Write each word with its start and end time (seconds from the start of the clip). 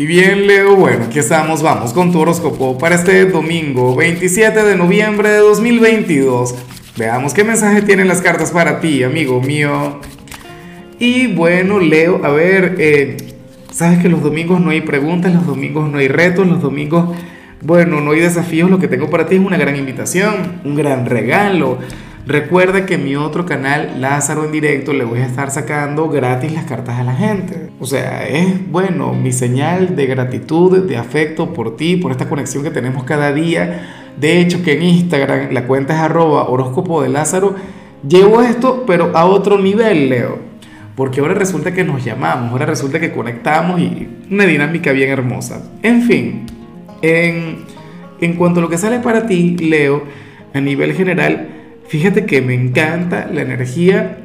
Y 0.00 0.06
bien, 0.06 0.46
Leo, 0.46 0.76
bueno, 0.76 1.04
aquí 1.04 1.18
estamos, 1.18 1.62
vamos 1.62 1.92
con 1.92 2.10
tu 2.10 2.20
horóscopo 2.20 2.78
para 2.78 2.94
este 2.94 3.26
domingo 3.26 3.94
27 3.94 4.62
de 4.62 4.74
noviembre 4.74 5.28
de 5.28 5.40
2022. 5.40 6.54
Veamos 6.96 7.34
qué 7.34 7.44
mensaje 7.44 7.82
tienen 7.82 8.08
las 8.08 8.22
cartas 8.22 8.50
para 8.50 8.80
ti, 8.80 9.02
amigo 9.02 9.42
mío. 9.42 10.00
Y 10.98 11.26
bueno, 11.26 11.80
Leo, 11.80 12.24
a 12.24 12.30
ver, 12.30 12.76
eh, 12.78 13.18
sabes 13.70 13.98
que 13.98 14.08
los 14.08 14.22
domingos 14.22 14.58
no 14.62 14.70
hay 14.70 14.80
preguntas, 14.80 15.34
los 15.34 15.46
domingos 15.46 15.90
no 15.90 15.98
hay 15.98 16.08
retos, 16.08 16.46
los 16.46 16.62
domingos, 16.62 17.14
bueno, 17.60 18.00
no 18.00 18.12
hay 18.12 18.20
desafíos. 18.20 18.70
Lo 18.70 18.78
que 18.78 18.88
tengo 18.88 19.10
para 19.10 19.26
ti 19.26 19.34
es 19.34 19.42
una 19.42 19.58
gran 19.58 19.76
invitación, 19.76 20.62
un 20.64 20.76
gran 20.76 21.04
regalo. 21.04 21.76
Recuerda 22.26 22.86
que 22.86 22.94
en 22.94 23.04
mi 23.04 23.16
otro 23.16 23.46
canal, 23.46 24.00
Lázaro 24.00 24.44
en 24.44 24.52
directo, 24.52 24.92
le 24.92 25.04
voy 25.04 25.20
a 25.20 25.26
estar 25.26 25.50
sacando 25.50 26.08
gratis 26.08 26.52
las 26.52 26.64
cartas 26.64 26.98
a 26.98 27.04
la 27.04 27.14
gente. 27.14 27.70
O 27.80 27.86
sea, 27.86 28.26
es 28.28 28.70
bueno, 28.70 29.14
mi 29.14 29.32
señal 29.32 29.96
de 29.96 30.06
gratitud, 30.06 30.86
de 30.86 30.96
afecto 30.96 31.52
por 31.52 31.76
ti, 31.76 31.96
por 31.96 32.12
esta 32.12 32.28
conexión 32.28 32.62
que 32.62 32.70
tenemos 32.70 33.04
cada 33.04 33.32
día. 33.32 34.12
De 34.16 34.38
hecho, 34.40 34.62
que 34.62 34.74
en 34.74 34.82
Instagram 34.82 35.52
la 35.52 35.66
cuenta 35.66 35.94
es 35.94 36.00
arroba 36.00 36.48
horóscopo 36.48 37.02
de 37.02 37.08
Lázaro. 37.08 37.56
Llevo 38.06 38.42
esto, 38.42 38.84
pero 38.86 39.16
a 39.16 39.24
otro 39.24 39.58
nivel, 39.58 40.10
Leo. 40.10 40.38
Porque 40.94 41.20
ahora 41.20 41.34
resulta 41.34 41.72
que 41.72 41.84
nos 41.84 42.04
llamamos, 42.04 42.52
ahora 42.52 42.66
resulta 42.66 43.00
que 43.00 43.12
conectamos 43.12 43.80
y 43.80 44.08
una 44.30 44.44
dinámica 44.44 44.92
bien 44.92 45.10
hermosa. 45.10 45.70
En 45.82 46.02
fin, 46.02 46.46
en, 47.00 47.64
en 48.20 48.34
cuanto 48.34 48.60
a 48.60 48.62
lo 48.62 48.68
que 48.68 48.76
sale 48.76 49.00
para 49.00 49.26
ti, 49.26 49.56
Leo, 49.56 50.04
a 50.52 50.60
nivel 50.60 50.92
general, 50.92 51.59
Fíjate 51.90 52.24
que 52.24 52.40
me 52.40 52.54
encanta 52.54 53.28
la 53.34 53.42
energía 53.42 54.18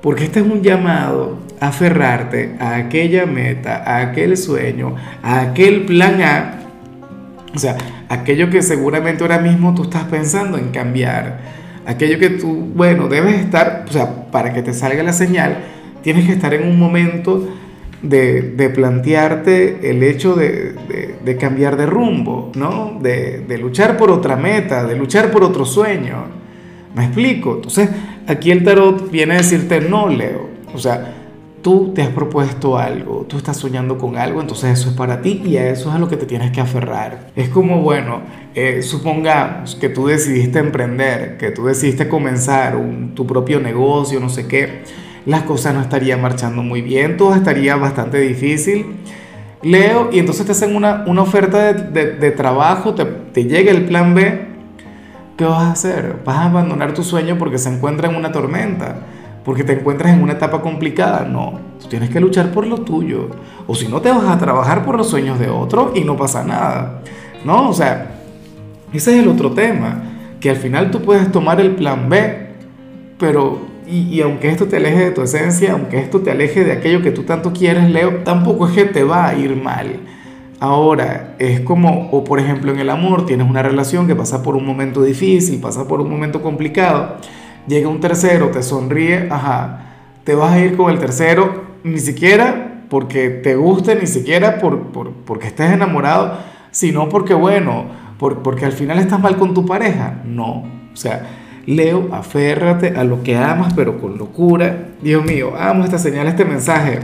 porque 0.00 0.24
este 0.24 0.40
es 0.40 0.46
un 0.46 0.62
llamado 0.62 1.40
a 1.60 1.68
aferrarte 1.68 2.54
a 2.58 2.76
aquella 2.76 3.26
meta, 3.26 3.82
a 3.84 4.00
aquel 4.00 4.34
sueño, 4.38 4.96
a 5.22 5.42
aquel 5.42 5.84
plan 5.84 6.22
A. 6.22 6.54
O 7.54 7.58
sea, 7.58 7.76
aquello 8.08 8.48
que 8.48 8.62
seguramente 8.62 9.22
ahora 9.22 9.40
mismo 9.40 9.74
tú 9.74 9.82
estás 9.82 10.04
pensando 10.04 10.56
en 10.56 10.70
cambiar. 10.70 11.40
Aquello 11.84 12.18
que 12.18 12.30
tú, 12.30 12.72
bueno, 12.74 13.08
debes 13.08 13.40
estar, 13.40 13.84
o 13.86 13.92
sea, 13.92 14.30
para 14.30 14.54
que 14.54 14.62
te 14.62 14.72
salga 14.72 15.02
la 15.02 15.12
señal, 15.12 15.58
tienes 16.02 16.24
que 16.24 16.32
estar 16.32 16.54
en 16.54 16.66
un 16.66 16.78
momento 16.78 17.46
de, 18.00 18.72
plantearte 18.74 19.90
el 19.90 20.02
hecho 20.02 20.34
de, 20.34 21.36
cambiar 21.38 21.76
de 21.76 21.84
rumbo, 21.84 22.52
¿no? 22.54 22.98
de 23.02 23.58
luchar 23.60 23.98
por 23.98 24.10
otra 24.10 24.36
meta, 24.36 24.84
de 24.84 24.96
luchar 24.96 25.30
por 25.30 25.44
otro 25.44 25.66
sueño. 25.66 26.45
¿Me 26.96 27.04
explico? 27.04 27.56
Entonces, 27.56 27.90
aquí 28.26 28.50
el 28.50 28.64
tarot 28.64 29.10
viene 29.10 29.34
a 29.34 29.36
decirte, 29.36 29.82
no, 29.82 30.08
Leo. 30.08 30.48
O 30.74 30.78
sea, 30.78 31.12
tú 31.60 31.92
te 31.94 32.00
has 32.00 32.08
propuesto 32.08 32.78
algo, 32.78 33.26
tú 33.28 33.36
estás 33.36 33.58
soñando 33.58 33.98
con 33.98 34.16
algo, 34.16 34.40
entonces 34.40 34.78
eso 34.78 34.90
es 34.90 34.96
para 34.96 35.20
ti 35.20 35.42
y 35.44 35.58
a 35.58 35.68
eso 35.68 35.90
es 35.90 35.94
a 35.94 35.98
lo 35.98 36.08
que 36.08 36.16
te 36.16 36.24
tienes 36.24 36.52
que 36.52 36.62
aferrar. 36.62 37.32
Es 37.36 37.50
como, 37.50 37.82
bueno, 37.82 38.22
eh, 38.54 38.80
supongamos 38.82 39.74
que 39.74 39.90
tú 39.90 40.06
decidiste 40.06 40.58
emprender, 40.58 41.36
que 41.36 41.50
tú 41.50 41.66
decidiste 41.66 42.08
comenzar 42.08 42.78
tu 43.14 43.26
propio 43.26 43.60
negocio, 43.60 44.18
no 44.18 44.30
sé 44.30 44.46
qué, 44.46 44.84
las 45.26 45.42
cosas 45.42 45.74
no 45.74 45.82
estarían 45.82 46.22
marchando 46.22 46.62
muy 46.62 46.80
bien, 46.80 47.18
todo 47.18 47.34
estaría 47.34 47.76
bastante 47.76 48.20
difícil. 48.20 48.86
Leo, 49.62 50.08
y 50.12 50.18
entonces 50.18 50.46
te 50.46 50.52
hacen 50.52 50.74
una, 50.74 51.04
una 51.06 51.22
oferta 51.22 51.74
de, 51.74 52.12
de, 52.12 52.30
trabajo, 52.30 52.94
te, 52.94 53.04
te 53.04 53.44
llega 53.44 53.70
el 53.70 53.84
plan 53.84 54.14
B 54.14 54.55
¿qué 55.36 55.44
vas 55.44 55.62
a 55.62 55.72
hacer? 55.72 56.22
¿Vas 56.24 56.36
a 56.36 56.46
abandonar 56.46 56.94
tu 56.94 57.02
sueño 57.02 57.36
porque 57.38 57.58
se 57.58 57.68
encuentra 57.68 58.08
en 58.08 58.16
una 58.16 58.32
tormenta? 58.32 58.96
¿Porque 59.44 59.62
te 59.62 59.74
encuentras 59.74 60.12
en 60.12 60.22
una 60.22 60.32
etapa 60.32 60.60
complicada? 60.60 61.24
No, 61.24 61.60
tú 61.80 61.88
tienes 61.88 62.10
que 62.10 62.20
luchar 62.20 62.50
por 62.50 62.66
lo 62.66 62.78
tuyo. 62.78 63.28
O 63.66 63.74
si 63.74 63.86
no, 63.86 64.00
te 64.00 64.10
vas 64.10 64.24
a 64.24 64.38
trabajar 64.38 64.84
por 64.84 64.96
los 64.96 65.08
sueños 65.08 65.38
de 65.38 65.48
otro 65.48 65.92
y 65.94 66.00
no 66.00 66.16
pasa 66.16 66.42
nada. 66.42 67.02
¿No? 67.44 67.68
O 67.68 67.72
sea, 67.72 68.16
ese 68.92 69.14
es 69.14 69.22
el 69.22 69.28
otro 69.28 69.52
tema. 69.52 70.02
Que 70.40 70.50
al 70.50 70.56
final 70.56 70.90
tú 70.90 71.02
puedes 71.02 71.30
tomar 71.30 71.60
el 71.60 71.76
plan 71.76 72.08
B, 72.08 72.48
pero 73.18 73.60
y, 73.86 74.16
y, 74.16 74.20
aunque 74.20 74.48
esto 74.48 74.66
te 74.66 74.76
aleje 74.78 75.04
de 75.04 75.10
tu 75.12 75.22
esencia, 75.22 75.72
aunque 75.72 75.98
esto 76.00 76.20
te 76.20 76.32
aleje 76.32 76.64
de 76.64 76.72
aquello 76.72 77.02
que 77.02 77.12
tú 77.12 77.22
tanto 77.22 77.52
quieres, 77.52 77.88
Leo, 77.88 78.16
tampoco 78.24 78.66
es 78.66 78.74
que 78.74 78.84
te 78.84 79.04
va 79.04 79.28
a 79.28 79.34
ir 79.34 79.54
mal. 79.54 80.00
Ahora, 80.66 81.36
es 81.38 81.60
como, 81.60 82.08
o 82.10 82.24
por 82.24 82.40
ejemplo 82.40 82.72
en 82.72 82.80
el 82.80 82.90
amor, 82.90 83.24
tienes 83.24 83.48
una 83.48 83.62
relación 83.62 84.08
que 84.08 84.16
pasa 84.16 84.42
por 84.42 84.56
un 84.56 84.66
momento 84.66 85.00
difícil, 85.00 85.60
pasa 85.60 85.86
por 85.86 86.00
un 86.00 86.10
momento 86.10 86.42
complicado, 86.42 87.18
llega 87.68 87.88
un 87.88 88.00
tercero, 88.00 88.48
te 88.48 88.64
sonríe, 88.64 89.28
ajá, 89.30 89.92
te 90.24 90.34
vas 90.34 90.54
a 90.54 90.58
ir 90.58 90.76
con 90.76 90.90
el 90.90 90.98
tercero, 90.98 91.66
ni 91.84 92.00
siquiera 92.00 92.82
porque 92.90 93.28
te 93.28 93.54
guste, 93.54 93.94
ni 93.94 94.08
siquiera 94.08 94.58
por, 94.58 94.90
porque 95.24 95.46
estés 95.46 95.70
enamorado, 95.70 96.36
sino 96.72 97.08
porque, 97.08 97.34
bueno, 97.34 97.84
porque 98.18 98.64
al 98.64 98.72
final 98.72 98.98
estás 98.98 99.20
mal 99.20 99.36
con 99.36 99.54
tu 99.54 99.64
pareja. 99.64 100.20
No, 100.24 100.64
o 100.92 100.96
sea, 100.96 101.28
Leo, 101.64 102.08
aférrate 102.10 102.94
a 102.96 103.04
lo 103.04 103.22
que 103.22 103.36
amas, 103.36 103.72
pero 103.72 104.00
con 104.00 104.18
locura. 104.18 104.88
Dios 105.00 105.24
mío, 105.24 105.52
amo 105.56 105.84
esta 105.84 105.98
señal, 105.98 106.26
este 106.26 106.44
mensaje. 106.44 106.98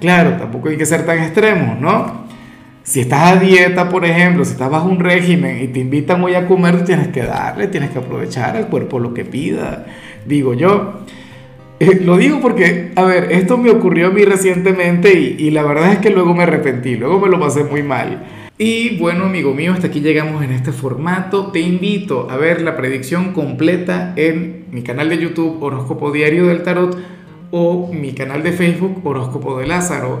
Claro, 0.00 0.36
tampoco 0.36 0.68
hay 0.68 0.76
que 0.76 0.84
ser 0.84 1.06
tan 1.06 1.18
extremos, 1.20 1.80
¿no? 1.80 2.28
Si 2.82 3.00
estás 3.00 3.32
a 3.32 3.36
dieta, 3.36 3.88
por 3.88 4.04
ejemplo, 4.04 4.44
si 4.44 4.52
estás 4.52 4.70
bajo 4.70 4.88
un 4.88 5.00
régimen 5.00 5.62
y 5.62 5.68
te 5.68 5.80
invitan 5.80 6.22
hoy 6.24 6.34
a 6.34 6.46
comer, 6.46 6.84
tienes 6.84 7.08
que 7.08 7.22
darle, 7.22 7.68
tienes 7.68 7.90
que 7.90 7.98
aprovechar 7.98 8.56
al 8.56 8.68
cuerpo 8.68 8.98
lo 8.98 9.14
que 9.14 9.24
pida, 9.24 9.86
digo 10.26 10.54
yo. 10.54 11.00
Eh, 11.78 12.00
lo 12.04 12.16
digo 12.16 12.40
porque, 12.40 12.92
a 12.96 13.04
ver, 13.04 13.32
esto 13.32 13.56
me 13.56 13.70
ocurrió 13.70 14.08
a 14.08 14.10
mí 14.10 14.24
recientemente 14.24 15.18
y, 15.18 15.36
y 15.38 15.50
la 15.50 15.62
verdad 15.62 15.92
es 15.92 15.98
que 15.98 16.10
luego 16.10 16.34
me 16.34 16.42
arrepentí, 16.42 16.96
luego 16.96 17.20
me 17.20 17.28
lo 17.28 17.38
pasé 17.38 17.64
muy 17.64 17.82
mal. 17.82 18.22
Y 18.62 18.98
bueno, 18.98 19.24
amigo 19.24 19.54
mío, 19.54 19.72
hasta 19.72 19.86
aquí 19.86 20.00
llegamos 20.00 20.44
en 20.44 20.52
este 20.52 20.72
formato. 20.72 21.50
Te 21.50 21.60
invito 21.60 22.30
a 22.30 22.36
ver 22.36 22.60
la 22.60 22.76
predicción 22.76 23.32
completa 23.32 24.12
en 24.16 24.66
mi 24.70 24.82
canal 24.82 25.08
de 25.08 25.16
YouTube 25.16 25.62
Horóscopo 25.62 26.12
Diario 26.12 26.46
del 26.46 26.62
Tarot 26.62 26.98
o 27.50 27.90
mi 27.90 28.12
canal 28.12 28.42
de 28.42 28.52
Facebook 28.52 29.00
Horóscopo 29.02 29.58
de 29.58 29.66
Lázaro. 29.66 30.20